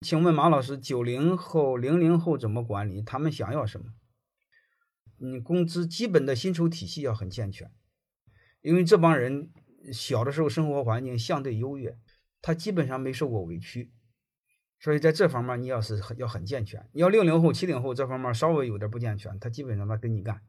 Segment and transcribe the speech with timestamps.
[0.00, 3.02] 请问马老师，九零后、零零后怎么管理？
[3.02, 3.86] 他们想要什么？
[5.16, 7.72] 你工资基本的薪酬体系要很健全，
[8.60, 9.50] 因为这帮人
[9.92, 11.98] 小的时候生活环境相对优越，
[12.40, 13.92] 他基本上没受过委屈，
[14.78, 16.88] 所以在这方面你要是要很健全。
[16.92, 20.40] 你要六零后、七零后这方面稍微有点不健全，他基本上他跟你干。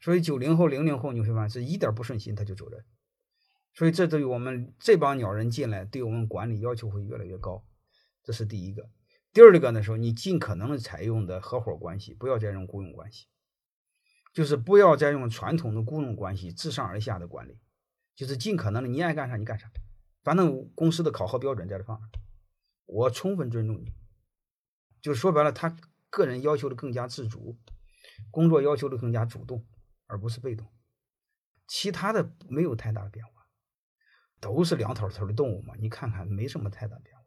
[0.00, 2.84] 所以九零后、零零后你会发现是一点不顺心他就走人。
[3.72, 7.64] 所以这对于我们这帮鸟人进来，对我们管理要求会越来越高。
[8.24, 8.90] 这是第一个，
[9.32, 9.82] 第二个呢？
[9.82, 13.26] 说你尽可能的采用的合伙关系，不要再用雇佣关系，
[14.32, 17.60] 就是不要再用传统的雇佣关系自上而下的管理，
[18.16, 19.70] 就是尽可能的你爱干啥你干啥，
[20.22, 22.18] 反正公司的考核标准在这放着，
[22.86, 23.92] 我充分尊重你。
[25.02, 25.76] 就说白了，他
[26.08, 27.58] 个人要求的更加自主，
[28.30, 29.66] 工作要求的更加主动，
[30.06, 30.66] 而不是被动。
[31.66, 33.32] 其他的没有太大的变化，
[34.40, 37.23] 都是两头头的动物嘛，你看看没什么太大变化。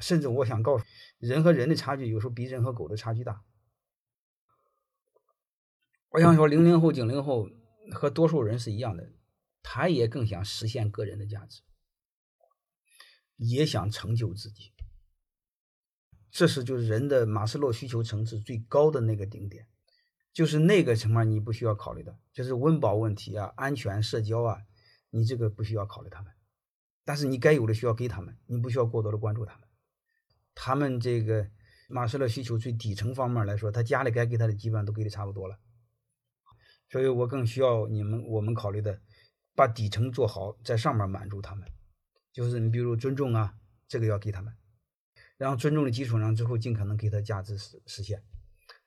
[0.00, 0.84] 甚至我想告诉
[1.18, 3.42] 人和人的差距，有时候比人和狗的差距大。
[6.10, 7.48] 我想说，零零后、九零后
[7.92, 9.12] 和多数人是一样的，
[9.62, 11.62] 他也更想实现个人的价值，
[13.36, 14.72] 也想成就自己。
[16.30, 19.66] 这是就是人的马斯洛需求层次最高的那个顶点，
[20.32, 24.62] 就是那个层面你不需要考虑的，就是温饱问题啊、安全、社交啊，
[25.10, 26.32] 你这个不需要考虑他们，
[27.04, 29.65] 但是你该有的需要给他们，你不需要过多的关注他们。
[30.66, 31.48] 他们这个
[31.88, 35.56] 马斯洛需求最底层方面来说，他家里该给他的基本上都给的差不多了，
[36.90, 39.00] 所以我更需要你们我们考虑的，
[39.54, 41.68] 把底层做好，在上面满足他们，
[42.32, 43.54] 就是你比如尊重啊，
[43.86, 44.52] 这个要给他们，
[45.36, 48.24] 然后尊重的基础上之后，尽可能给他价值实实现，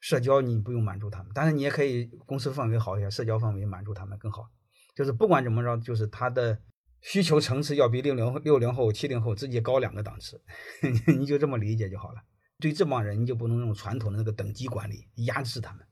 [0.00, 4.50] 社交你不用满足他们，但是你也可以公司氛围好一些，社交氛围满足他们更好，
[4.96, 6.60] 就是不管怎么着，就是他的。
[7.00, 10.42] 需求层次要比六零六零后、七零后直接高两个档次，
[11.18, 12.22] 你就这么理解就好了。
[12.58, 15.86] 对这帮人，你就不能用传统的那个等级管理压制他们，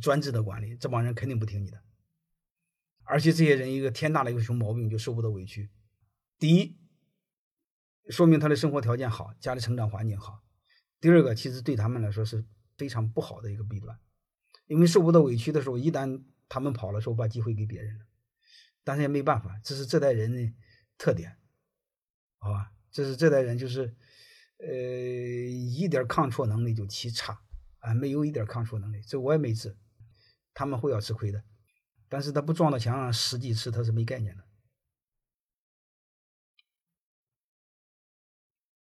[0.00, 1.82] 专制的管理，这帮人肯定不听你的。
[3.02, 5.68] 而且这些人一个天大的一个熊毛病，就受不得委屈。
[6.38, 6.78] 第一，
[8.08, 10.44] 说明他的生活条件好，家里成长环境好；
[11.00, 12.44] 第二个，其实对他们来说是
[12.78, 13.98] 非常不好的一个弊端，
[14.68, 18.04] 因为受不得委屈的时候，一旦他们跑了，时候把机会给别人了。
[18.84, 20.54] 但是也没办法，这是这代人的
[20.98, 21.36] 特点，
[22.38, 22.72] 好吧？
[22.90, 23.94] 这是这代人就是，
[24.58, 27.40] 呃，一点抗挫能力就极差
[27.78, 29.76] 啊，没有一点抗挫能力，这我也没治，
[30.52, 31.44] 他们会要吃亏的，
[32.08, 34.44] 但是他不撞到墙上十几次他是没概念的。